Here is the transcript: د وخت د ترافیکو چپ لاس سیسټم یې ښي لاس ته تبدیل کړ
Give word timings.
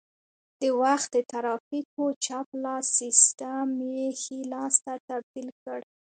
د 0.61 0.63
وخت 0.81 1.07
د 1.15 1.17
ترافیکو 1.31 2.03
چپ 2.25 2.47
لاس 2.63 2.85
سیسټم 2.99 3.67
یې 3.93 4.05
ښي 4.21 4.39
لاس 4.53 4.75
ته 4.85 4.93
تبدیل 5.09 5.47
کړ 5.63 5.79